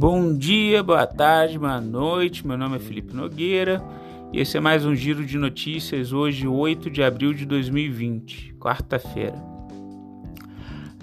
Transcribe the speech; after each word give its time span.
Bom 0.00 0.32
dia, 0.32 0.80
boa 0.80 1.08
tarde, 1.08 1.58
boa 1.58 1.80
noite. 1.80 2.46
Meu 2.46 2.56
nome 2.56 2.76
é 2.76 2.78
Felipe 2.78 3.12
Nogueira 3.12 3.82
e 4.32 4.38
esse 4.38 4.56
é 4.56 4.60
mais 4.60 4.86
um 4.86 4.94
giro 4.94 5.26
de 5.26 5.36
notícias. 5.36 6.12
Hoje, 6.12 6.46
8 6.46 6.88
de 6.88 7.02
abril 7.02 7.34
de 7.34 7.44
2020, 7.44 8.54
quarta-feira. 8.60 9.34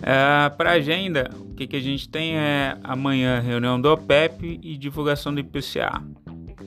É, 0.02 0.48
Para 0.48 0.72
agenda, 0.72 1.30
o 1.42 1.54
que, 1.56 1.68
que 1.68 1.76
a 1.76 1.82
gente 1.82 2.08
tem 2.08 2.38
é 2.38 2.78
amanhã 2.86 3.42
reunião 3.42 3.82
do 3.82 3.92
OPEP 3.92 4.62
e 4.64 4.78
divulgação 4.78 5.34
do 5.34 5.42
IPCA. 5.42 6.02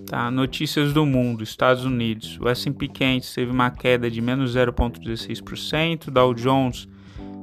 Tá? 0.05 0.31
Notícias 0.31 0.93
do 0.93 1.07
mundo, 1.07 1.43
Estados 1.43 1.87
Unidos. 1.87 2.39
O 2.43 2.47
S&P 2.47 2.89
500 2.89 3.33
teve 3.33 3.51
uma 3.51 3.71
queda 3.71 4.11
de 4.11 4.21
menos 4.21 4.55
0,16%, 4.55 6.11
Dow 6.11 6.35
Jones 6.35 6.87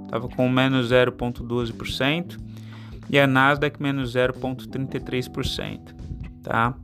estava 0.05 0.29
com 0.29 0.47
menos 0.47 0.91
0,12% 0.91 2.37
e 3.09 3.19
a 3.19 3.27
Nasdaq 3.27 3.81
menos 3.81 4.15
0,33%. 4.15 5.95
Tá? 6.43 6.75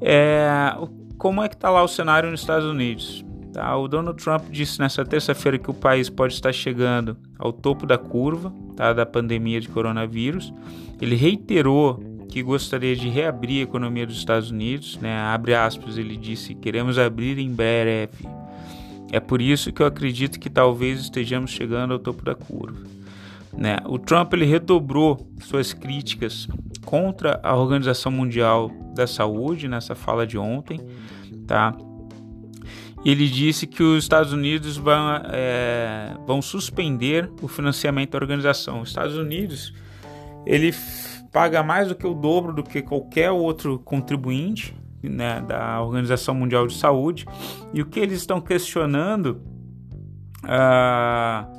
É, 0.00 0.74
como 1.16 1.42
é 1.42 1.48
que 1.48 1.54
está 1.54 1.70
lá 1.70 1.82
o 1.82 1.88
cenário 1.88 2.30
nos 2.30 2.40
Estados 2.40 2.68
Unidos? 2.68 3.24
Tá? 3.52 3.76
O 3.76 3.88
Donald 3.88 4.22
Trump 4.22 4.44
disse 4.50 4.78
nessa 4.78 5.04
terça-feira 5.04 5.58
que 5.58 5.70
o 5.70 5.74
país 5.74 6.08
pode 6.08 6.34
estar 6.34 6.52
chegando 6.52 7.16
ao 7.38 7.52
topo 7.52 7.86
da 7.86 7.98
curva 7.98 8.52
tá, 8.76 8.92
da 8.92 9.06
pandemia 9.06 9.60
de 9.60 9.68
coronavírus. 9.68 10.52
Ele 11.00 11.16
reiterou 11.16 12.02
que 12.28 12.42
gostaria 12.42 12.94
de 12.94 13.08
reabrir 13.08 13.60
a 13.60 13.64
economia 13.64 14.06
dos 14.06 14.16
Estados 14.16 14.50
Unidos, 14.50 14.98
né? 14.98 15.18
Abre 15.18 15.54
aspas, 15.54 15.96
ele 15.96 16.16
disse: 16.16 16.54
"Queremos 16.54 16.98
abrir 16.98 17.38
em 17.38 17.50
breve". 17.50 18.28
É 19.10 19.18
por 19.18 19.40
isso 19.40 19.72
que 19.72 19.80
eu 19.80 19.86
acredito 19.86 20.38
que 20.38 20.50
talvez 20.50 21.00
estejamos 21.00 21.50
chegando 21.50 21.94
ao 21.94 21.98
topo 21.98 22.22
da 22.22 22.34
curva. 22.34 22.97
Né? 23.58 23.76
O 23.86 23.98
Trump 23.98 24.32
ele 24.34 24.44
redobrou 24.44 25.28
suas 25.40 25.72
críticas 25.72 26.46
contra 26.84 27.40
a 27.42 27.56
Organização 27.56 28.12
Mundial 28.12 28.70
da 28.94 29.04
Saúde 29.04 29.66
nessa 29.66 29.96
fala 29.96 30.24
de 30.24 30.38
ontem, 30.38 30.80
tá? 31.44 31.76
Ele 33.04 33.28
disse 33.28 33.66
que 33.66 33.82
os 33.82 34.04
Estados 34.04 34.32
Unidos 34.32 34.76
vão, 34.76 35.20
é, 35.32 36.16
vão 36.24 36.40
suspender 36.40 37.28
o 37.42 37.48
financiamento 37.48 38.12
da 38.12 38.18
organização. 38.18 38.80
Os 38.80 38.90
Estados 38.90 39.16
Unidos 39.16 39.74
ele 40.46 40.72
paga 41.32 41.60
mais 41.62 41.88
do 41.88 41.96
que 41.96 42.06
o 42.06 42.14
dobro 42.14 42.52
do 42.52 42.62
que 42.62 42.80
qualquer 42.80 43.32
outro 43.32 43.78
contribuinte 43.80 44.74
né, 45.02 45.40
da 45.46 45.82
Organização 45.82 46.34
Mundial 46.34 46.66
de 46.66 46.74
Saúde 46.74 47.26
e 47.74 47.82
o 47.82 47.86
que 47.86 47.98
eles 47.98 48.18
estão 48.18 48.40
questionando 48.40 49.42
uh, 50.44 51.58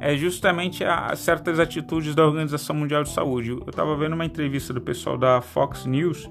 é 0.00 0.16
justamente 0.16 0.84
a, 0.84 1.14
certas 1.16 1.58
atitudes 1.58 2.14
da 2.14 2.26
Organização 2.26 2.76
Mundial 2.76 3.02
de 3.02 3.10
Saúde. 3.10 3.50
Eu 3.50 3.64
estava 3.68 3.96
vendo 3.96 4.12
uma 4.12 4.24
entrevista 4.24 4.72
do 4.72 4.80
pessoal 4.80 5.16
da 5.16 5.40
Fox 5.40 5.86
News 5.86 6.28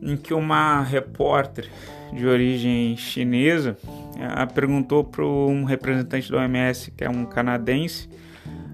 em 0.00 0.16
que 0.16 0.34
uma 0.34 0.82
repórter 0.82 1.70
de 2.12 2.26
origem 2.26 2.96
chinesa 2.96 3.78
uh, 3.86 4.52
perguntou 4.52 5.04
para 5.04 5.24
um 5.24 5.64
representante 5.64 6.30
da 6.30 6.38
OMS, 6.38 6.90
que 6.90 7.04
é 7.04 7.08
um 7.08 7.24
canadense, 7.24 8.08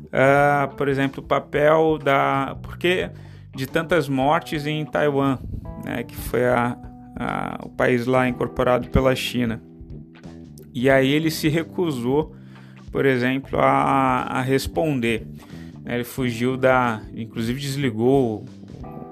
uh, 0.07 0.75
por 0.75 0.89
exemplo, 0.89 1.23
o 1.23 1.27
papel 1.27 1.99
da. 1.99 2.57
Porque 2.63 3.11
de 3.55 3.67
tantas 3.67 4.09
mortes 4.09 4.67
em 4.67 4.85
Taiwan, 4.85 5.39
né, 5.85 6.03
que 6.03 6.15
foi 6.15 6.47
a, 6.47 6.79
a, 7.17 7.59
o 7.65 7.69
país 7.69 8.07
lá 8.07 8.29
incorporado 8.29 8.89
pela 8.89 9.15
China. 9.15 9.61
E 10.73 10.89
aí 10.89 11.11
ele 11.11 11.31
se 11.31 11.49
recusou, 11.49 12.37
por 12.91 13.07
exemplo, 13.07 13.59
a, 13.59 14.23
a 14.23 14.41
responder. 14.41 15.27
Né, 15.83 15.97
ele 15.97 16.05
fugiu 16.05 16.57
da. 16.57 17.01
Inclusive 17.15 17.61
desligou 17.61 18.45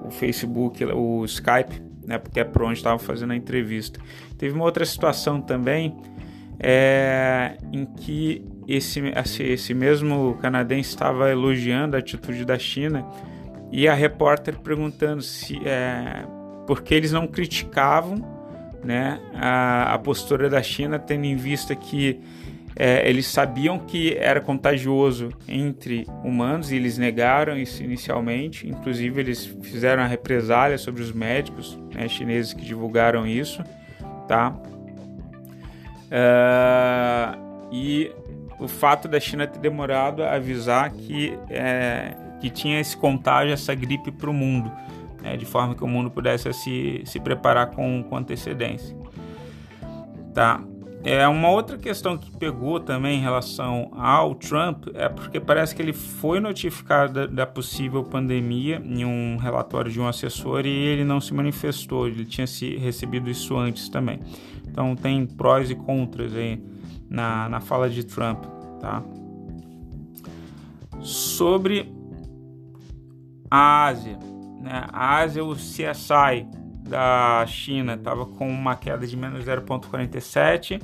o, 0.05 0.11
Facebook, 0.11 0.83
o 0.85 1.25
Skype, 1.25 1.81
né, 2.05 2.17
porque 2.17 2.39
é 2.39 2.43
por 2.43 2.63
onde 2.63 2.77
estava 2.77 2.99
fazendo 2.99 3.33
a 3.33 3.35
entrevista. 3.35 3.99
Teve 4.37 4.53
uma 4.53 4.65
outra 4.65 4.85
situação 4.85 5.41
também 5.41 5.95
é, 6.59 7.57
em 7.71 7.85
que 7.85 8.43
esse, 8.67 9.01
esse 9.43 9.73
mesmo 9.73 10.37
canadense 10.41 10.89
estava 10.89 11.29
elogiando 11.29 11.95
a 11.95 11.99
atitude 11.99 12.43
da 12.45 12.59
China 12.59 13.05
e 13.71 13.87
a 13.87 13.93
repórter 13.93 14.57
perguntando 14.59 15.21
se 15.21 15.57
é, 15.65 16.25
por 16.65 16.81
que 16.81 16.93
eles 16.93 17.11
não 17.11 17.27
criticavam 17.27 18.37
né, 18.83 19.19
a, 19.33 19.93
a 19.93 19.99
postura 19.99 20.49
da 20.49 20.61
China, 20.61 20.99
tendo 20.99 21.25
em 21.25 21.35
vista 21.35 21.75
que 21.75 22.19
é, 22.79 23.09
eles 23.09 23.25
sabiam 23.25 23.79
que 23.79 24.15
era 24.19 24.39
contagioso 24.39 25.29
entre 25.47 26.05
humanos 26.23 26.71
e 26.71 26.75
eles 26.75 26.95
negaram 26.95 27.57
isso 27.57 27.83
inicialmente. 27.83 28.69
Inclusive, 28.69 29.19
eles 29.19 29.47
fizeram 29.63 30.03
a 30.03 30.05
represália 30.05 30.77
sobre 30.77 31.01
os 31.01 31.11
médicos 31.11 31.75
né, 31.91 32.07
chineses 32.07 32.53
que 32.53 32.63
divulgaram 32.63 33.25
isso. 33.25 33.63
Tá? 34.27 34.55
Uh, 36.11 37.73
e 37.73 38.11
o 38.59 38.67
fato 38.67 39.07
da 39.07 39.19
China 39.19 39.47
ter 39.47 39.59
demorado 39.59 40.23
a 40.23 40.35
avisar 40.35 40.91
que, 40.91 41.35
é, 41.49 42.15
que 42.39 42.51
tinha 42.51 42.79
esse 42.79 42.95
contágio, 42.95 43.53
essa 43.53 43.73
gripe 43.73 44.11
para 44.11 44.29
o 44.29 44.33
mundo, 44.33 44.71
né, 45.23 45.35
de 45.35 45.45
forma 45.45 45.73
que 45.73 45.83
o 45.83 45.87
mundo 45.87 46.11
pudesse 46.11 46.53
se, 46.53 47.01
se 47.05 47.19
preparar 47.19 47.71
com, 47.71 48.03
com 48.03 48.15
antecedência. 48.15 48.95
Tá. 50.31 50.61
É 51.09 51.25
uma 51.25 51.49
outra 51.49 51.77
questão 51.77 52.17
que 52.17 52.29
pegou 52.29 52.81
também 52.81 53.19
em 53.19 53.21
relação 53.21 53.89
ao 53.95 54.35
Trump 54.35 54.87
é 54.93 55.07
porque 55.07 55.39
parece 55.39 55.73
que 55.73 55.81
ele 55.81 55.93
foi 55.93 56.41
notificado 56.41 57.29
da, 57.29 57.45
possível 57.45 58.03
pandemia 58.03 58.81
em 58.83 59.05
um 59.05 59.37
relatório 59.37 59.89
de 59.89 60.01
um 60.01 60.05
assessor 60.05 60.65
e 60.65 60.69
ele 60.69 61.05
não 61.05 61.21
se 61.21 61.33
manifestou. 61.33 62.09
Ele 62.09 62.25
tinha 62.25 62.45
se 62.45 62.75
recebido 62.75 63.29
isso 63.29 63.55
antes 63.55 63.87
também. 63.87 64.19
Então 64.67 64.97
tem 64.97 65.25
prós 65.25 65.71
e 65.71 65.75
contras 65.75 66.35
aí 66.35 66.61
na, 67.09 67.47
na 67.47 67.61
fala 67.61 67.89
de 67.89 68.03
Trump, 68.03 68.43
tá? 68.81 69.01
Sobre 70.99 71.89
a 73.49 73.85
Ásia, 73.85 74.19
né? 74.59 74.83
A 74.91 75.19
Ásia, 75.19 75.41
o 75.41 75.55
CSI 75.55 76.45
da 76.87 77.45
China 77.47 77.93
estava 77.93 78.25
com 78.25 78.49
uma 78.49 78.75
queda 78.75 79.05
de 79.05 79.15
menos 79.15 79.45
0,47, 79.45 80.81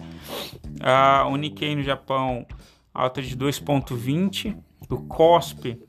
a 0.82 1.30
Nikkei 1.38 1.76
no 1.76 1.84
Japão 1.84 2.46
alta 2.94 3.22
de 3.22 3.36
2,20, 3.36 4.56
o 4.90 4.98
COSP 4.98 5.80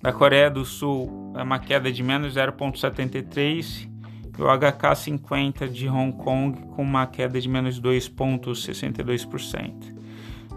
da 0.00 0.12
Coreia 0.12 0.50
do 0.50 0.64
Sul 0.64 1.32
é 1.36 1.42
uma 1.42 1.58
queda 1.58 1.90
de 1.90 2.02
menos 2.02 2.34
0,73 2.34 3.88
e 4.38 4.42
o 4.42 4.46
HK50 4.46 5.68
de 5.68 5.88
Hong 5.88 6.16
Kong 6.16 6.60
com 6.74 6.82
uma 6.82 7.06
queda 7.06 7.40
de 7.40 7.48
menos 7.48 7.80
2,62%. 7.80 9.94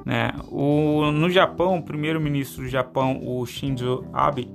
Né? 0.05 0.31
O, 0.49 1.11
no 1.11 1.29
Japão, 1.29 1.77
o 1.77 1.83
primeiro-ministro 1.83 2.63
do 2.63 2.69
Japão, 2.69 3.19
o 3.21 3.45
Shinzo 3.45 4.05
Abe, 4.13 4.49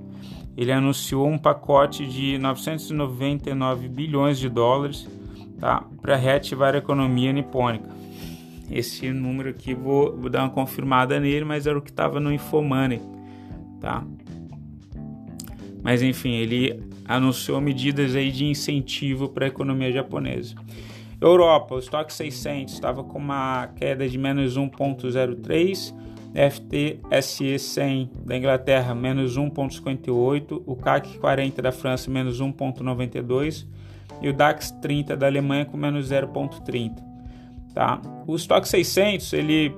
ele 0.57 0.73
anunciou 0.73 1.27
um 1.27 1.39
pacote 1.39 2.07
de 2.07 2.39
999 2.39 3.89
bilhões 3.89 4.39
de 4.39 4.49
dólares 4.49 5.09
tá, 5.59 5.85
para 6.01 6.17
reativar 6.17 6.75
a 6.75 6.79
economia 6.79 7.33
nipônica. 7.33 7.89
Esse 8.71 9.11
número 9.11 9.51
aqui 9.51 9.75
vou, 9.75 10.17
vou, 10.17 10.31
dar 10.31 10.45
uma 10.45 10.51
confirmada 10.51 11.19
nele, 11.21 11.45
mas 11.45 11.67
era 11.67 11.79
o 11.79 11.83
que 11.83 11.91
estava 11.91 12.19
no 12.19 12.33
Infomoney, 12.33 13.01
tá? 13.81 14.05
Mas 15.83 16.03
enfim, 16.03 16.33
ele 16.33 16.83
anunciou 17.07 17.61
medidas 17.61 18.15
aí 18.15 18.31
de 18.31 18.47
incentivo 18.47 19.29
para 19.29 19.47
a 19.47 19.49
economia 19.49 19.93
japonesa. 19.93 20.55
Europa, 21.21 21.75
o 21.75 21.79
estoque 21.79 22.13
600 22.13 22.75
estava 22.75 23.05
com 23.05 23.19
uma 23.19 23.69
queda 23.77 24.09
de 24.09 24.19
menos 24.19 24.57
1,03, 24.57 25.95
FTSE 26.35 27.59
100 27.59 28.11
da 28.25 28.37
Inglaterra 28.37 28.95
menos 28.95 29.37
1,58, 29.37 30.63
o 30.65 30.75
CAC 30.77 31.19
40 31.19 31.61
da 31.61 31.73
França 31.73 32.11
menos 32.11 32.41
1,92 32.41 33.67
e 34.21 34.29
o 34.29 34.33
DAX 34.33 34.71
30 34.71 35.17
da 35.17 35.27
Alemanha 35.27 35.65
com 35.65 35.77
menos 35.77 36.11
0,30. 36.11 37.03
Tá? 37.75 38.01
O 38.27 38.35
estoque 38.37 38.69
600 38.69 39.33
ele 39.33 39.75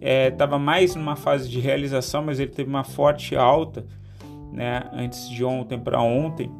estava 0.00 0.56
é, 0.56 0.58
mais 0.58 0.94
numa 0.94 1.16
fase 1.16 1.48
de 1.48 1.58
realização, 1.60 2.22
mas 2.22 2.38
ele 2.38 2.50
teve 2.50 2.68
uma 2.68 2.84
forte 2.84 3.36
alta 3.36 3.84
né, 4.52 4.84
antes 4.92 5.28
de 5.28 5.44
ontem 5.44 5.78
para 5.78 6.00
ontem, 6.00 6.50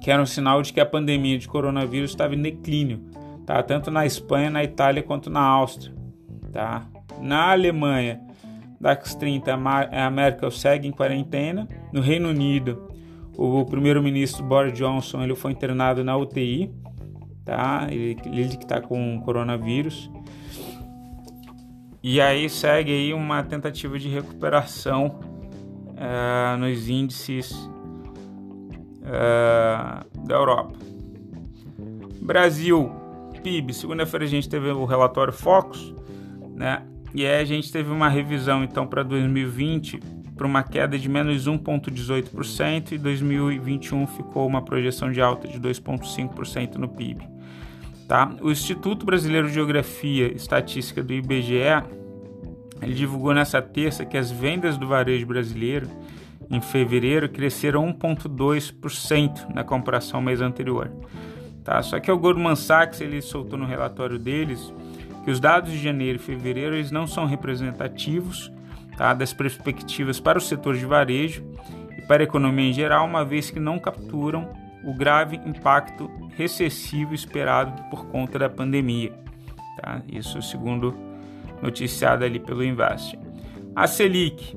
que 0.00 0.10
era 0.10 0.20
um 0.20 0.26
sinal 0.26 0.62
de 0.62 0.72
que 0.72 0.80
a 0.80 0.86
pandemia 0.86 1.38
de 1.38 1.46
coronavírus 1.46 2.10
estava 2.10 2.34
em 2.34 2.42
declínio, 2.42 3.04
tá? 3.46 3.62
tanto 3.62 3.90
na 3.90 4.04
Espanha, 4.04 4.50
na 4.50 4.64
Itália 4.64 5.02
quanto 5.02 5.30
na 5.30 5.40
Áustria. 5.40 5.94
Tá? 6.50 6.86
Na 7.20 7.52
Alemanha, 7.52 8.20
DAX 8.80 9.14
30, 9.14 9.54
a 9.54 10.10
Merkel 10.10 10.50
segue 10.50 10.88
em 10.88 10.90
quarentena. 10.90 11.68
No 11.92 12.00
Reino 12.00 12.28
Unido, 12.28 12.90
o 13.36 13.64
primeiro-ministro 13.64 14.44
Boris 14.44 14.72
Johnson 14.72 15.22
ele 15.22 15.34
foi 15.34 15.52
internado 15.52 16.02
na 16.02 16.16
UTI, 16.16 16.72
tá? 17.44 17.86
ele, 17.90 18.16
ele 18.26 18.56
que 18.56 18.64
está 18.64 18.80
com 18.80 19.20
coronavírus. 19.20 20.10
E 22.02 22.20
aí 22.20 22.50
segue 22.50 22.90
aí 22.90 23.14
uma 23.14 23.44
tentativa 23.44 23.96
de 23.96 24.08
recuperação 24.08 25.20
uh, 25.90 26.56
nos 26.58 26.88
índices 26.88 27.52
uh, 29.02 30.26
da 30.26 30.34
Europa. 30.34 30.76
Brasil, 32.20 32.90
PIB, 33.42 33.72
segunda-feira 33.72 34.24
a 34.24 34.28
gente 34.28 34.48
teve 34.48 34.70
o 34.70 34.84
relatório 34.84 35.32
Focus, 35.32 35.94
né? 36.56 36.82
E 37.14 37.26
aí 37.26 37.40
a 37.40 37.44
gente 37.44 37.70
teve 37.70 37.90
uma 37.90 38.08
revisão 38.08 38.64
então 38.64 38.86
para 38.86 39.02
2020 39.02 40.00
para 40.36 40.46
uma 40.46 40.62
queda 40.62 40.98
de 40.98 41.08
menos 41.08 41.46
1,18% 41.46 42.92
e 42.92 42.98
2021 42.98 44.06
ficou 44.06 44.46
uma 44.46 44.62
projeção 44.62 45.12
de 45.12 45.20
alta 45.20 45.46
de 45.46 45.60
2,5% 45.60 46.76
no 46.76 46.88
PIB. 46.88 47.28
Tá? 48.08 48.34
O 48.40 48.50
Instituto 48.50 49.06
Brasileiro 49.06 49.46
de 49.46 49.54
Geografia 49.54 50.28
e 50.28 50.34
Estatística 50.34 51.02
do 51.02 51.12
IBGE 51.12 51.84
ele 52.82 52.94
divulgou 52.94 53.32
nessa 53.32 53.62
terça 53.62 54.04
que 54.04 54.18
as 54.18 54.30
vendas 54.30 54.76
do 54.76 54.88
varejo 54.88 55.24
brasileiro 55.26 55.88
em 56.50 56.60
fevereiro 56.60 57.28
cresceram 57.28 57.86
1,2% 57.94 59.54
na 59.54 59.62
comparação 59.62 60.18
ao 60.18 60.24
mês 60.24 60.40
anterior. 60.40 60.90
Tá? 61.62 61.80
Só 61.82 62.00
que 62.00 62.10
o 62.10 62.18
Goldman 62.18 62.56
Sachs 62.56 63.00
ele 63.00 63.22
soltou 63.22 63.56
no 63.56 63.64
relatório 63.64 64.18
deles 64.18 64.72
que 65.24 65.30
os 65.30 65.40
dados 65.40 65.70
de 65.70 65.78
janeiro 65.78 66.16
e 66.16 66.22
fevereiro 66.22 66.74
eles 66.74 66.90
não 66.90 67.06
são 67.06 67.26
representativos 67.26 68.52
tá, 68.96 69.14
das 69.14 69.32
perspectivas 69.32 70.20
para 70.20 70.38
o 70.38 70.40
setor 70.40 70.76
de 70.76 70.84
varejo 70.84 71.44
e 71.96 72.02
para 72.02 72.22
a 72.22 72.24
economia 72.24 72.70
em 72.70 72.72
geral, 72.72 73.06
uma 73.06 73.24
vez 73.24 73.50
que 73.50 73.60
não 73.60 73.78
capturam 73.78 74.52
o 74.84 74.92
grave 74.94 75.36
impacto 75.46 76.10
recessivo 76.36 77.14
esperado 77.14 77.82
por 77.90 78.06
conta 78.06 78.38
da 78.38 78.48
pandemia. 78.48 79.12
Tá? 79.80 80.02
Isso 80.08 80.42
segundo 80.42 80.96
noticiado 81.62 82.24
ali 82.24 82.40
pelo 82.40 82.64
Invest. 82.64 83.18
A 83.74 83.86
Selic 83.86 84.56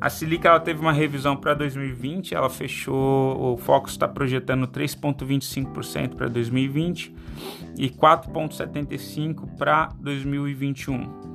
a 0.00 0.10
Selic 0.10 0.46
ela 0.46 0.60
teve 0.60 0.80
uma 0.80 0.92
revisão 0.92 1.36
para 1.36 1.54
2020, 1.54 2.34
ela 2.34 2.50
fechou, 2.50 3.54
o 3.54 3.56
Focus 3.56 3.92
está 3.92 4.06
projetando 4.06 4.66
3,25% 4.68 6.14
para 6.14 6.28
2020 6.28 7.14
e 7.78 7.88
4,75% 7.88 9.56
para 9.56 9.88
2021. 10.00 11.34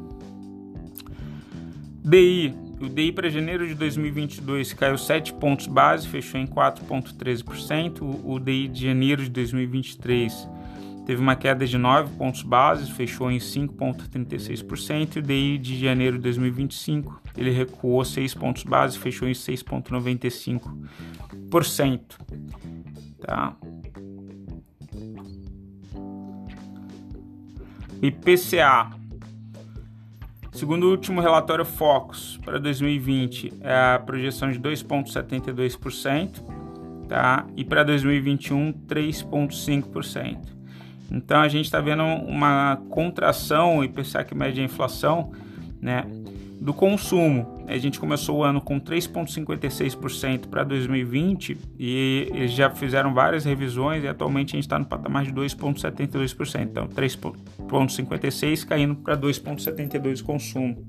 DI, 2.04 2.56
o 2.82 2.88
DI 2.88 3.12
para 3.12 3.30
janeiro 3.30 3.68
de 3.68 3.76
2022 3.76 4.74
caiu 4.74 4.98
7 4.98 5.34
pontos 5.34 5.68
base, 5.68 6.08
fechou 6.08 6.40
em 6.40 6.48
4,13%. 6.48 8.22
O 8.24 8.40
DI 8.40 8.68
de 8.68 8.86
janeiro 8.86 9.24
de 9.24 9.30
2023 9.30 10.48
teve 11.10 11.22
uma 11.24 11.36
queda 11.36 11.66
de 11.66 11.76
9 11.76 12.16
pontos 12.18 12.44
base, 12.44 12.92
fechou 12.92 13.32
em 13.32 13.40
5,36%, 13.40 15.16
e 15.16 15.20
o 15.20 15.24
DI 15.24 15.58
de 15.58 15.80
janeiro 15.80 16.18
de 16.18 16.22
2025 16.22 17.20
ele 17.36 17.50
recuou 17.50 18.06
6 18.06 18.36
pontos 18.36 18.64
base, 18.64 19.00
fechou 19.00 19.28
em 19.28 19.32
6,95%. 19.32 22.02
Tá? 23.22 23.56
IPCA. 28.04 28.92
Segundo 30.52 30.84
o 30.84 30.92
último 30.92 31.22
relatório 31.22 31.66
Focus 31.66 32.40
para 32.46 32.60
2020, 32.60 33.52
é 33.62 33.96
a 33.96 33.98
projeção 33.98 34.52
de 34.52 34.60
2,72%, 34.60 36.44
tá? 37.08 37.48
E 37.58 37.66
para 37.66 37.84
2021, 37.84 38.72
3,5%. 38.88 40.59
Então 41.12 41.42
a 41.42 41.48
gente 41.48 41.66
está 41.66 41.80
vendo 41.82 42.04
uma 42.04 42.78
contração 42.90 43.84
e 43.84 43.88
pensar 43.88 44.24
que 44.24 44.36
mede 44.36 44.62
a 44.62 44.64
inflação, 44.64 45.32
né, 45.82 46.06
do 46.60 46.74
consumo. 46.74 47.60
A 47.68 47.78
gente 47.78 48.00
começou 48.00 48.38
o 48.38 48.44
ano 48.44 48.60
com 48.60 48.80
3,56% 48.80 50.48
para 50.48 50.64
2020 50.64 51.58
e 51.78 52.28
eles 52.34 52.52
já 52.52 52.70
fizeram 52.70 53.14
várias 53.14 53.46
revisões 53.46 54.04
e 54.04 54.08
atualmente 54.08 54.50
a 54.50 54.58
gente 54.58 54.66
está 54.66 54.78
no 54.78 54.86
patamar 54.86 55.24
de 55.24 55.32
2,72%. 55.32 56.62
Então 56.64 56.88
3,56% 56.88 58.66
caindo 58.66 58.96
para 58.96 59.16
2,72% 59.16 60.14
de 60.14 60.24
consumo. 60.24 60.86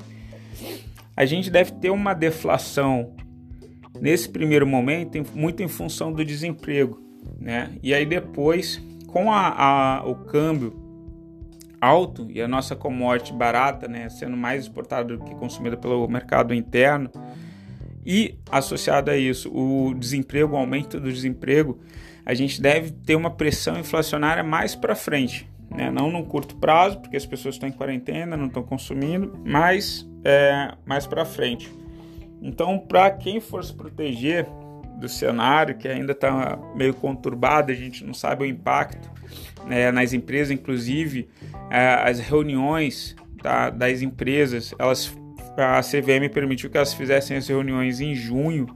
A 1.17 1.25
gente 1.25 1.51
deve 1.51 1.73
ter 1.73 1.91
uma 1.91 2.15
deflação 2.15 3.15
nesse 4.01 4.29
primeiro 4.29 4.67
momento 4.67 5.23
muito 5.35 5.63
em 5.63 5.69
função 5.69 6.13
do 6.13 6.25
desemprego, 6.25 6.99
né? 7.39 7.71
E 7.83 7.93
aí 7.93 8.07
depois 8.07 8.83
com 9.11 9.33
a, 9.33 9.99
a, 9.99 10.07
o 10.07 10.15
câmbio 10.15 10.75
alto 11.81 12.27
e 12.31 12.43
a 12.43 12.49
nossa 12.49 12.77
commodity 12.77 13.33
barata, 13.33 13.89
né, 13.89 14.09
sendo 14.09 14.37
mais 14.37 14.65
exportada 14.65 15.17
do 15.17 15.25
que 15.25 15.35
consumida 15.35 15.77
pelo 15.77 16.07
mercado 16.07 16.53
interno, 16.53 17.11
e 18.05 18.39
associado 18.51 19.11
a 19.11 19.17
isso 19.17 19.51
o 19.53 19.95
desemprego, 19.95 20.55
o 20.55 20.57
aumento 20.57 21.01
do 21.01 21.13
desemprego, 21.13 21.79
a 22.25 22.35
gente 22.35 22.61
deve 22.61 22.91
ter 22.91 23.15
uma 23.15 23.31
pressão 23.31 23.79
inflacionária 23.79 24.43
mais 24.43 24.75
para 24.75 24.95
frente, 24.95 25.49
né? 25.71 25.91
não 25.91 26.11
no 26.11 26.25
curto 26.25 26.57
prazo, 26.57 27.01
porque 27.01 27.17
as 27.17 27.27
pessoas 27.27 27.55
estão 27.55 27.69
em 27.69 27.73
quarentena, 27.73 28.37
não 28.37 28.47
estão 28.47 28.63
consumindo, 28.63 29.39
mas 29.45 30.09
é, 30.25 30.75
mais 30.85 31.07
para 31.07 31.25
frente. 31.25 31.73
Então, 32.43 32.79
para 32.79 33.11
quem 33.11 33.39
for 33.41 33.63
se 33.65 33.75
proteger, 33.75 34.47
do 35.01 35.09
cenário 35.09 35.77
que 35.77 35.89
ainda 35.89 36.13
está 36.13 36.59
meio 36.75 36.95
conturbado, 36.95 37.73
a 37.73 37.75
gente 37.75 38.05
não 38.05 38.15
sabe 38.15 38.45
o 38.45 38.47
impacto 38.47 39.11
né, 39.67 39.91
nas 39.91 40.13
empresas, 40.13 40.51
inclusive 40.51 41.29
é, 41.71 42.09
as 42.09 42.21
reuniões 42.21 43.17
tá, 43.43 43.71
das 43.71 44.03
empresas, 44.03 44.75
elas 44.79 45.13
a 45.57 45.81
CVM 45.81 46.33
permitiu 46.33 46.71
que 46.71 46.77
elas 46.77 46.95
fizessem 46.95 47.37
as 47.37 47.49
reuniões 47.49 48.01
em 48.01 48.15
junho, 48.15 48.67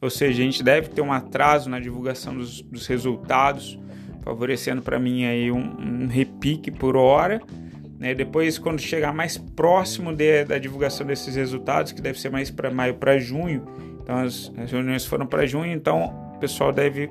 ou 0.00 0.10
seja, 0.10 0.42
a 0.42 0.44
gente 0.44 0.62
deve 0.62 0.88
ter 0.88 1.00
um 1.00 1.12
atraso 1.12 1.70
na 1.70 1.78
divulgação 1.78 2.36
dos, 2.36 2.60
dos 2.62 2.86
resultados, 2.86 3.78
favorecendo 4.22 4.82
para 4.82 4.98
mim 4.98 5.24
aí 5.24 5.50
um, 5.52 5.58
um, 5.58 6.06
repique 6.08 6.70
por 6.70 6.96
hora. 6.96 7.40
Né? 7.98 8.14
Depois, 8.14 8.58
quando 8.58 8.80
chegar 8.80 9.12
mais 9.12 9.38
próximo 9.38 10.12
de, 10.12 10.44
da 10.44 10.58
divulgação 10.58 11.06
desses 11.06 11.36
resultados, 11.36 11.92
que 11.92 12.00
deve 12.00 12.20
ser 12.20 12.30
mais 12.30 12.50
para 12.50 12.70
maio 12.70 12.94
para 12.94 13.18
junho, 13.18 13.64
então 14.02 14.18
as, 14.18 14.52
as 14.58 14.70
reuniões 14.70 15.04
foram 15.04 15.26
para 15.26 15.46
junho, 15.46 15.72
então 15.72 16.32
o 16.34 16.38
pessoal 16.38 16.72
deve 16.72 17.10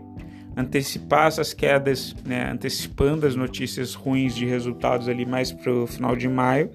antecipar 0.55 1.27
essas 1.27 1.53
quedas, 1.53 2.15
né, 2.25 2.49
antecipando 2.51 3.25
as 3.25 3.35
notícias 3.35 3.93
ruins 3.93 4.35
de 4.35 4.45
resultados 4.45 5.07
ali 5.07 5.25
mais 5.25 5.51
para 5.51 5.71
o 5.71 5.87
final 5.87 6.15
de 6.15 6.27
maio. 6.27 6.69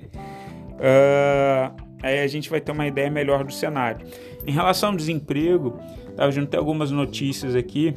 Uh, 0.77 1.75
aí 2.03 2.21
a 2.21 2.27
gente 2.27 2.49
vai 2.49 2.61
ter 2.61 2.73
uma 2.73 2.87
ideia 2.87 3.11
melhor 3.11 3.45
do 3.45 3.53
cenário. 3.53 4.07
Em 4.47 4.53
relação 4.53 4.91
ao 4.91 4.97
desemprego, 4.97 5.79
tá, 6.17 6.25
a 6.25 6.31
gente 6.31 6.49
tem 6.49 6.59
algumas 6.59 6.91
notícias 6.91 7.55
aqui 7.55 7.95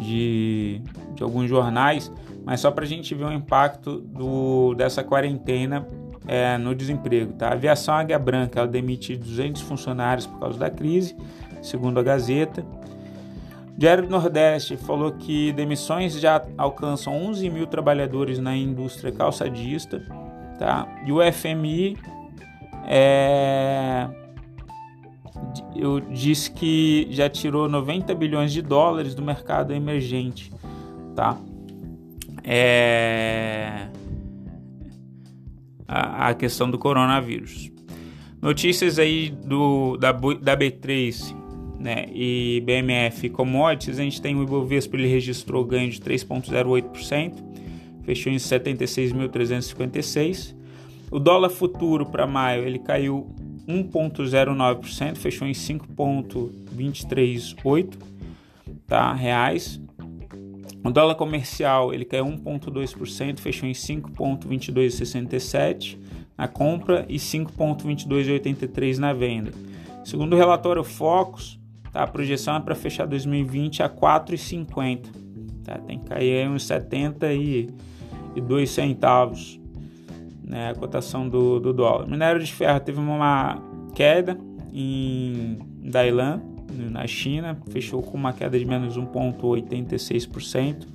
de, 0.00 0.80
de 1.14 1.22
alguns 1.22 1.48
jornais, 1.48 2.12
mas 2.44 2.60
só 2.60 2.70
para 2.70 2.84
a 2.84 2.86
gente 2.86 3.14
ver 3.14 3.24
o 3.24 3.32
impacto 3.32 4.00
do, 4.00 4.74
dessa 4.74 5.02
quarentena 5.02 5.86
é, 6.30 6.56
no 6.56 6.76
desemprego. 6.76 7.32
Tá? 7.32 7.48
A 7.48 7.52
aviação 7.54 7.92
Águia 7.92 8.16
Branca 8.16 8.60
ela 8.60 8.68
demite 8.68 9.16
200 9.16 9.62
funcionários 9.62 10.28
por 10.28 10.38
causa 10.38 10.56
da 10.56 10.70
crise, 10.70 11.16
segundo 11.60 11.98
a 11.98 12.04
Gazeta. 12.04 12.64
O 13.74 13.80
Diário 13.80 14.04
do 14.04 14.10
Nordeste 14.10 14.76
falou 14.76 15.10
que 15.10 15.52
demissões 15.52 16.20
já 16.20 16.40
alcançam 16.56 17.12
11 17.12 17.50
mil 17.50 17.66
trabalhadores 17.66 18.38
na 18.38 18.56
indústria 18.56 19.10
calçadista. 19.10 20.00
Tá? 20.56 20.86
E 21.04 21.10
o 21.10 21.18
FMI 21.32 21.96
é, 22.86 24.06
eu 25.74 25.98
disse 25.98 26.52
que 26.52 27.08
já 27.10 27.28
tirou 27.28 27.68
90 27.68 28.14
bilhões 28.14 28.52
de 28.52 28.62
dólares 28.62 29.16
do 29.16 29.22
mercado 29.22 29.72
emergente. 29.72 30.52
Tá? 31.16 31.36
É, 32.44 33.88
a, 35.90 36.28
a 36.28 36.34
questão 36.34 36.70
do 36.70 36.78
coronavírus. 36.78 37.72
Notícias 38.40 39.00
aí 39.00 39.28
do, 39.28 39.96
da, 39.96 40.12
da 40.12 40.56
B3 40.56 41.34
né, 41.80 42.06
e 42.12 42.62
BMF 42.64 43.28
Commodities, 43.30 43.98
a 43.98 44.02
gente 44.02 44.22
tem 44.22 44.36
o 44.36 44.44
Ibovespa, 44.44 44.96
ele 44.96 45.08
registrou 45.08 45.64
ganho 45.64 45.90
de 45.90 46.00
3,08%, 46.00 47.34
fechou 48.04 48.32
em 48.32 48.36
76.356. 48.36 50.54
O 51.10 51.18
dólar 51.18 51.50
futuro 51.50 52.06
para 52.06 52.24
maio 52.24 52.64
ele 52.64 52.78
caiu 52.78 53.34
1,09%, 53.66 55.16
fechou 55.16 55.48
em 55.48 55.54
5,238 55.54 57.98
tá, 58.86 59.12
reais. 59.12 59.80
O 60.82 60.90
dólar 60.90 61.14
comercial 61.14 61.92
ele 61.92 62.04
caiu 62.04 62.24
1,2%, 62.26 63.38
fechou 63.38 63.68
em 63.68 63.72
5,2267 63.72 65.98
na 66.36 66.48
compra 66.48 67.06
e 67.08 67.16
5,2283 67.16 68.98
na 68.98 69.12
venda. 69.12 69.52
Segundo 70.04 70.32
o 70.32 70.36
relatório 70.36 70.82
Focus, 70.82 71.60
tá, 71.92 72.02
a 72.02 72.06
projeção 72.06 72.56
é 72.56 72.60
para 72.60 72.74
fechar 72.74 73.06
2020 73.06 73.82
a 73.82 73.90
4,50. 73.90 75.06
Tá? 75.64 75.78
Tem 75.78 75.98
que 75.98 76.06
cair 76.06 76.48
uns 76.48 76.64
72 76.64 78.70
centavos 78.70 79.60
né, 80.42 80.70
a 80.70 80.74
cotação 80.74 81.28
do, 81.28 81.60
do 81.60 81.72
dólar. 81.72 82.08
Minério 82.08 82.42
de 82.42 82.52
ferro 82.52 82.80
teve 82.80 82.98
uma 82.98 83.62
queda 83.94 84.36
em 84.72 85.58
Dailan, 85.82 86.40
na 86.70 87.06
China, 87.06 87.58
fechou 87.70 88.02
com 88.02 88.16
uma 88.16 88.32
queda 88.32 88.58
de 88.58 88.64
menos 88.64 88.96
1,86%. 88.96 90.86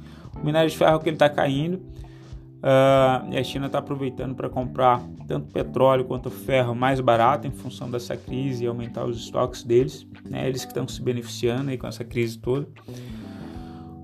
O 0.41 0.45
minério 0.45 0.69
de 0.69 0.77
ferro 0.77 0.99
que 0.99 1.09
ele 1.09 1.15
está 1.15 1.29
caindo 1.29 1.75
uh, 1.75 3.31
e 3.31 3.37
a 3.37 3.43
China 3.43 3.67
está 3.67 3.79
aproveitando 3.79 4.35
para 4.35 4.49
comprar 4.49 5.01
tanto 5.27 5.51
petróleo 5.51 6.05
quanto 6.05 6.29
ferro 6.29 6.75
mais 6.75 6.99
barato 6.99 7.47
em 7.47 7.51
função 7.51 7.89
dessa 7.89 8.17
crise 8.17 8.63
e 8.63 8.67
aumentar 8.67 9.05
os 9.05 9.17
estoques 9.17 9.63
deles. 9.63 10.05
Né? 10.29 10.47
Eles 10.47 10.65
que 10.65 10.71
estão 10.71 10.87
se 10.87 11.01
beneficiando 11.01 11.69
aí 11.71 11.77
com 11.77 11.87
essa 11.87 12.03
crise 12.03 12.37
toda. 12.37 12.67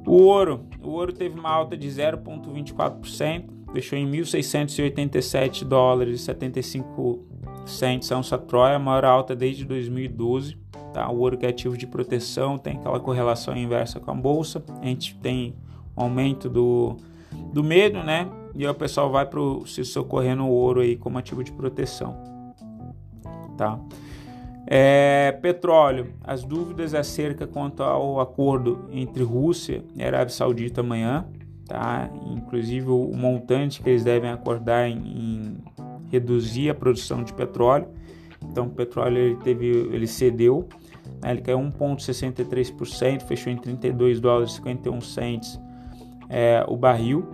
O 0.06 0.24
ouro, 0.24 0.66
o 0.82 0.90
ouro 0.90 1.14
teve 1.14 1.40
uma 1.40 1.50
alta 1.50 1.78
de 1.78 1.88
0,24%, 1.88 3.46
fechou 3.72 3.98
em 3.98 4.10
1.687 4.10 5.64
dólares 5.64 6.22
e 6.22 6.24
75 6.24 7.26
cents 7.66 8.12
a 8.12 8.18
onça 8.18 8.38
Troia, 8.38 8.76
a 8.76 8.80
maior 8.80 9.06
alta 9.06 9.36
desde 9.36 9.64
2012. 9.66 10.58
Tá? 10.94 11.10
O 11.10 11.20
ouro 11.20 11.38
que 11.38 11.46
é 11.46 11.50
ativo 11.50 11.78
de 11.78 11.88
proteção 11.88 12.58
tem 12.58 12.78
aquela 12.78 13.00
correlação 13.00 13.56
inversa 13.56 14.00
com 14.00 14.12
a 14.12 14.14
bolsa. 14.14 14.64
A 14.82 14.86
gente 14.86 15.16
tem 15.16 15.56
um 15.96 16.04
aumento 16.04 16.50
do, 16.50 16.98
do 17.54 17.64
medo, 17.64 18.04
né? 18.04 18.30
E 18.54 18.68
o 18.68 18.74
pessoal 18.74 19.10
vai 19.10 19.26
para 19.26 19.40
se 19.66 19.84
socorrer 19.86 20.36
no 20.36 20.50
ouro 20.50 20.82
aí 20.82 20.98
como 20.98 21.18
ativo 21.18 21.44
de 21.44 21.52
proteção. 21.52 22.18
Tá? 23.58 23.80
É, 24.68 25.38
petróleo, 25.42 26.14
as 26.24 26.44
dúvidas 26.44 26.94
acerca 26.94 27.48
quanto 27.48 27.84
ao 27.84 28.20
acordo 28.20 28.88
entre 28.92 29.24
Rússia 29.24 29.84
e 29.96 30.04
Arábia 30.04 30.30
Saudita 30.30 30.82
amanhã, 30.82 31.26
tá? 31.66 32.10
Inclusive 32.26 32.90
o 32.90 33.12
montante 33.14 33.82
que 33.82 33.90
eles 33.90 34.04
devem 34.04 34.30
acordar 34.30 34.88
em, 34.88 34.98
em 34.98 35.58
reduzir 36.10 36.70
a 36.70 36.76
produção 36.76 37.24
de 37.24 37.34
petróleo. 37.34 37.88
Então 38.44 38.68
o 38.68 38.70
petróleo 38.70 39.18
ele 39.18 39.36
teve, 39.38 39.68
ele 39.68 40.08
cedeu, 40.08 40.68
né? 41.22 41.32
ele 41.32 41.42
caiu 41.42 41.60
1,63%, 41.60 43.24
fechou 43.24 43.52
em 43.52 43.58
32 43.58 44.20
dólares 44.20 44.52
e 44.52 44.56
51 44.58 45.02
cents 45.02 45.60
é, 46.30 46.64
o 46.68 46.78
barril. 46.78 47.26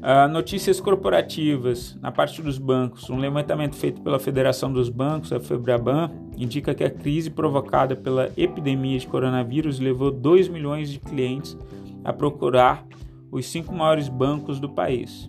Uh, 0.00 0.26
notícias 0.32 0.80
corporativas 0.80 1.94
na 2.00 2.10
parte 2.10 2.40
dos 2.40 2.56
bancos. 2.56 3.10
Um 3.10 3.18
levantamento 3.18 3.76
feito 3.76 4.00
pela 4.00 4.18
Federação 4.18 4.72
dos 4.72 4.88
Bancos, 4.88 5.30
a 5.30 5.38
Febraban, 5.38 6.10
indica 6.38 6.74
que 6.74 6.82
a 6.82 6.88
crise 6.88 7.28
provocada 7.28 7.94
pela 7.94 8.30
epidemia 8.34 8.98
de 8.98 9.06
coronavírus 9.06 9.78
levou 9.78 10.10
2 10.10 10.48
milhões 10.48 10.90
de 10.90 10.98
clientes 10.98 11.54
a 12.02 12.14
procurar 12.14 12.86
os 13.30 13.44
cinco 13.46 13.74
maiores 13.74 14.08
bancos 14.08 14.58
do 14.58 14.70
país. 14.70 15.28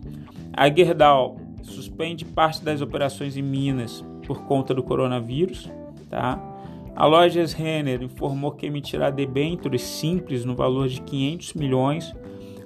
A 0.53 0.69
Gerdau 0.69 1.37
suspende 1.63 2.23
parte 2.23 2.63
das 2.63 2.81
operações 2.81 3.35
em 3.35 3.41
Minas 3.41 4.03
por 4.25 4.43
conta 4.45 4.73
do 4.73 4.81
coronavírus. 4.81 5.69
Tá? 6.11 6.39
A 6.95 7.05
Lojas 7.07 7.53
Renner 7.53 8.03
informou 8.03 8.51
que 8.51 8.67
emitirá 8.67 9.09
debêntures 9.09 9.81
simples 9.81 10.45
no 10.45 10.55
valor 10.55 10.87
de 10.87 11.01
500 11.01 11.53
milhões 11.55 12.13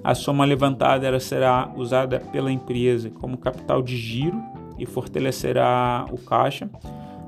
a 0.06 0.14
soma 0.14 0.44
levantada 0.44 1.18
será 1.18 1.72
usada 1.74 2.20
pela 2.20 2.52
empresa 2.52 3.10
como 3.10 3.36
capital 3.36 3.82
de 3.82 3.96
giro 3.96 4.40
e 4.78 4.86
fortalecerá 4.86 6.06
o 6.12 6.16
caixa. 6.16 6.70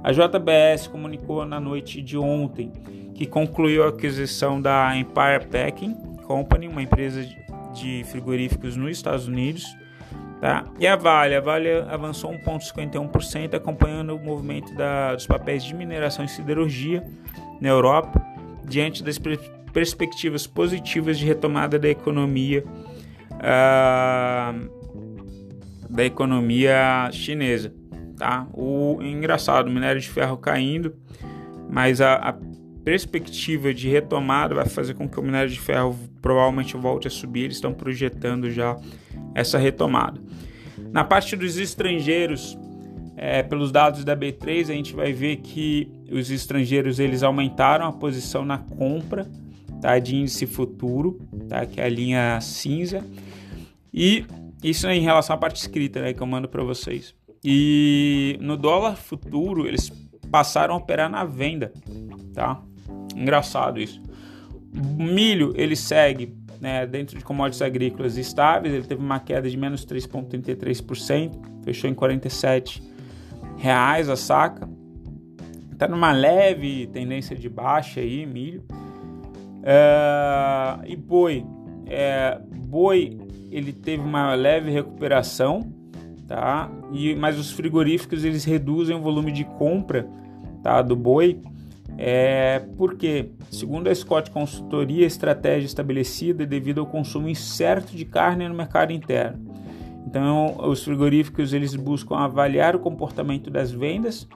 A 0.05 0.13
JBS 0.13 0.87
comunicou 0.87 1.45
na 1.45 1.59
noite 1.59 2.01
de 2.01 2.17
ontem 2.17 2.71
que 3.17 3.27
concluiu 3.27 3.83
a 3.83 3.89
aquisição 3.89 4.63
da 4.63 4.97
Empire 4.97 5.49
Packing 5.51 5.93
Company, 6.25 6.69
uma 6.69 6.81
empresa 6.81 7.29
de 7.75 8.05
frigoríficos 8.05 8.77
nos 8.77 8.93
Estados 8.93 9.27
Unidos. 9.27 9.65
Tá? 10.41 10.65
E 10.79 10.87
a 10.87 10.95
Vale, 10.95 11.35
a 11.35 11.41
Vale 11.41 11.69
avançou 11.89 12.33
1,51%, 12.33 13.55
acompanhando 13.55 14.15
o 14.15 14.19
movimento 14.19 14.73
da, 14.75 15.15
dos 15.15 15.27
papéis 15.27 15.65
de 15.65 15.75
mineração 15.75 16.25
e 16.25 16.29
siderurgia 16.29 17.05
na 17.61 17.69
Europa, 17.69 18.25
diante 18.65 19.03
das 19.03 19.19
perspectivas 19.73 20.47
positivas 20.47 21.19
de 21.19 21.27
retomada 21.27 21.79
da 21.79 21.89
economia 21.89 22.65
uh, 23.35 24.79
da 25.89 26.05
economia 26.05 27.11
chinesa. 27.13 27.73
Tá? 28.17 28.47
O 28.53 28.99
engraçado, 29.01 29.71
minério 29.71 30.01
de 30.01 30.09
ferro 30.09 30.37
caindo, 30.37 30.95
mas 31.71 32.01
a, 32.01 32.15
a 32.15 32.35
perspectiva 32.85 33.73
de 33.73 33.89
retomada 33.89 34.55
vai 34.55 34.67
fazer 34.67 34.95
com 34.95 35.09
que 35.09 35.19
o 35.19 35.23
minério 35.23 35.51
de 35.51 35.61
ferro 35.61 35.97
provavelmente 36.29 36.77
volte 36.77 37.09
a 37.09 37.11
subir. 37.11 37.45
Eles 37.45 37.57
estão 37.57 37.73
projetando 37.73 38.51
já 38.51 38.77
essa 39.35 39.57
retomada. 39.57 40.21
Na 40.93 41.03
parte 41.03 41.35
dos 41.35 41.57
estrangeiros, 41.57 42.59
é, 43.17 43.43
pelos 43.43 43.73
dados 43.73 44.05
da 44.05 44.15
B3, 44.15 44.65
a 44.65 44.75
gente 44.75 44.95
vai 44.95 45.11
ver 45.11 45.37
que 45.37 45.91
os 46.13 46.31
estrangeiros 46.31 46.99
eles 46.99 47.23
aumentaram 47.23 47.87
a 47.87 47.93
posição 47.93 48.45
na 48.45 48.59
compra 48.59 49.27
tá, 49.81 49.99
de 49.99 50.17
índice 50.17 50.47
futuro, 50.47 51.19
tá, 51.49 51.65
que 51.65 51.81
é 51.81 51.85
a 51.85 51.89
linha 51.89 52.39
cinza. 52.43 53.03
E 53.93 54.27
isso 54.63 54.87
é 54.87 54.95
em 54.95 55.01
relação 55.01 55.35
à 55.35 55.39
parte 55.39 55.57
escrita 55.57 56.03
né, 56.03 56.13
que 56.13 56.21
eu 56.21 56.27
mando 56.27 56.47
para 56.47 56.63
vocês. 56.63 57.15
E 57.43 58.37
no 58.43 58.55
dólar 58.55 58.97
futuro 58.97 59.67
eles 59.67 59.91
passaram 60.31 60.75
a 60.75 60.77
operar 60.77 61.09
na 61.09 61.25
venda, 61.25 61.73
tá? 62.35 62.61
Engraçado 63.17 63.81
isso. 63.81 64.03
Milho 64.73 65.53
ele 65.57 65.77
segue 65.77 66.35
né, 66.61 66.87
dentro 66.87 67.17
de 67.17 67.25
commodities 67.25 67.63
agrícolas 67.63 68.17
estáveis, 68.17 68.75
ele 68.75 68.85
teve 68.85 69.01
uma 69.01 69.21
queda 69.21 69.49
de 69.49 69.57
menos 69.57 69.87
3,33%, 69.87 71.33
fechou 71.63 71.89
em 71.89 71.95
47 71.95 72.83
reais 73.57 74.09
a 74.09 74.17
saca. 74.17 74.69
Está 75.73 75.87
numa 75.87 76.13
leve 76.13 76.89
tendência 76.89 77.37
de 77.37 77.49
baixa 77.49 78.01
aí, 78.01 78.27
milho. 78.27 78.65
Uh, 79.61 80.85
e 80.87 80.97
boi, 80.97 81.45
é, 81.87 82.41
boi 82.57 83.17
ele 83.51 83.73
teve 83.73 84.03
uma 84.03 84.35
leve 84.35 84.71
recuperação, 84.71 85.73
tá? 86.27 86.71
E 86.93 87.15
mas 87.15 87.39
os 87.39 87.51
frigoríficos 87.51 88.25
eles 88.25 88.45
reduzem 88.45 88.97
o 88.97 89.01
volume 89.01 89.33
de 89.33 89.45
compra, 89.45 90.09
tá, 90.63 90.83
do 90.83 90.97
boi. 90.97 91.41
É 91.97 92.61
porque, 92.77 93.31
segundo 93.51 93.89
a 93.89 93.95
Scott 93.95 94.31
Consultoria, 94.31 95.05
a 95.05 95.07
estratégia 95.07 95.67
estabelecida 95.67 96.43
é 96.43 96.47
devido 96.47 96.81
ao 96.81 96.87
consumo 96.87 97.29
incerto 97.29 97.97
de 97.97 98.05
carne 98.05 98.49
no 98.49 98.55
mercado 98.55 98.93
interno. 98.93 99.49
Então, 100.07 100.57
os 100.69 100.85
frigoríficos 100.85 101.53
eles 101.53 101.75
buscam 101.75 102.17
avaliar 102.17 102.77
o 102.77 102.79
comportamento 102.79 103.51
das 103.51 103.71
vendas 103.71 104.27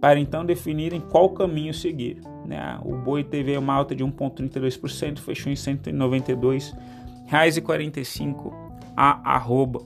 para 0.00 0.20
então 0.20 0.44
definirem 0.44 1.00
qual 1.00 1.30
caminho 1.30 1.72
seguir. 1.72 2.20
Né? 2.44 2.78
O 2.84 2.94
boi 2.94 3.24
teve 3.24 3.56
uma 3.56 3.72
alta 3.72 3.94
de 3.94 4.04
1,32%, 4.04 5.18
fechou 5.18 5.50
em 5.50 5.54
R$ 5.54 5.62
192,45 5.62 8.52
a 8.94 9.34
arroba. 9.34 9.80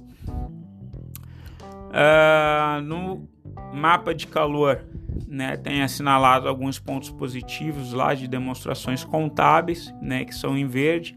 Uh, 1.89 2.83
no 2.83 3.29
mapa 3.73 4.13
de 4.13 4.27
calor, 4.27 4.85
né, 5.27 5.57
tem 5.57 5.83
assinalado 5.83 6.49
alguns 6.49 6.79
pontos 6.79 7.11
positivos 7.11 7.93
lá 7.93 8.15
de 8.15 8.29
demonstrações 8.29 9.05
contábeis, 9.05 9.93
né, 10.01 10.25
que 10.25 10.35
são 10.35 10.57
em 10.57 10.67
verde. 10.67 11.17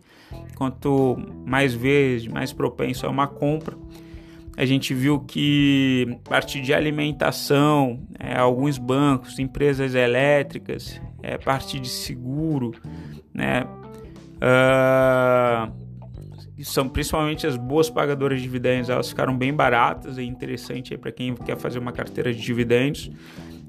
Quanto 0.55 1.17
mais 1.45 1.73
verde, 1.73 2.29
mais 2.29 2.53
propenso 2.53 3.05
é 3.05 3.09
uma 3.09 3.27
compra 3.27 3.75
a 4.57 4.65
gente 4.65 4.93
viu 4.93 5.19
que 5.19 6.19
a 6.25 6.29
partir 6.29 6.61
de 6.61 6.73
alimentação, 6.73 7.99
é, 8.19 8.37
alguns 8.37 8.77
bancos, 8.77 9.39
empresas 9.39 9.95
elétricas, 9.95 11.01
é, 11.23 11.37
parte 11.37 11.79
de 11.79 11.89
seguro, 11.89 12.71
né, 13.33 13.63
uh, 14.37 15.71
são 16.63 16.87
principalmente 16.87 17.47
as 17.47 17.57
boas 17.57 17.89
pagadoras 17.89 18.37
de 18.37 18.43
dividendos, 18.43 18.89
elas 18.89 19.09
ficaram 19.09 19.35
bem 19.35 19.53
baratas, 19.53 20.17
é 20.17 20.23
interessante 20.23 20.95
para 20.97 21.11
quem 21.11 21.33
quer 21.33 21.57
fazer 21.57 21.79
uma 21.79 21.91
carteira 21.91 22.31
de 22.31 22.39
dividendos. 22.39 23.09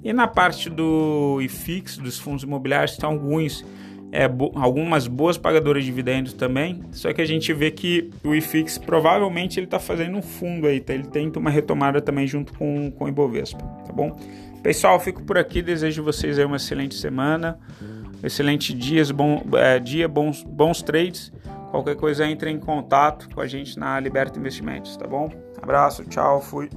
E 0.04 0.12
na 0.12 0.26
parte 0.26 0.68
do 0.68 1.40
IFIX, 1.40 1.99
dos 1.99 2.18
fundos 2.18 2.42
imobiliários, 2.42 2.92
estão 2.92 3.11
alguns 3.11 3.64
é, 4.12 4.28
bo 4.28 4.52
algumas 4.54 5.06
boas 5.06 5.38
pagadoras 5.38 5.82
de 5.82 5.90
dividendos 5.90 6.35
também, 6.35 6.82
só 6.92 7.12
que 7.14 7.23
a 7.23 7.25
gente 7.25 7.50
vê 7.54 7.71
que 7.71 8.11
o 8.23 8.35
IFIX 8.35 8.76
provavelmente 8.78 9.59
ele 9.59 9.66
está 9.66 9.78
fazendo 9.78 10.18
um 10.18 10.23
fundo 10.23 10.66
aí, 10.66 10.80
tá? 10.80 10.92
ele 10.92 11.04
tenta 11.04 11.38
uma 11.38 11.49
retomada 11.49 12.00
também 12.00 12.26
junto 12.26 12.52
com, 12.52 12.90
com 12.90 13.06
o 13.06 13.09
Ibovespa, 13.09 13.64
tá 13.87 13.92
bom? 13.92 14.14
Pessoal, 14.62 15.00
fico 15.00 15.23
por 15.23 15.38
aqui, 15.38 15.62
desejo 15.62 16.04
vocês 16.04 16.38
uma 16.38 16.56
excelente 16.56 16.94
semana, 16.94 17.59
excelente 18.23 18.75
dias, 18.75 19.11
bom, 19.11 19.42
é, 19.54 19.78
dia, 19.78 20.06
bons, 20.06 20.44
bons 20.44 20.82
trades, 20.82 21.32
qualquer 21.71 21.97
coisa 21.97 22.26
entre 22.26 22.50
em 22.50 22.59
contato 22.59 23.30
com 23.35 23.40
a 23.40 23.47
gente 23.47 23.78
na 23.78 23.99
Liberta 23.99 24.38
Investimentos, 24.38 24.94
tá 24.97 25.06
bom? 25.06 25.32
Abraço, 25.61 26.04
tchau, 26.04 26.42
fui. 26.42 26.68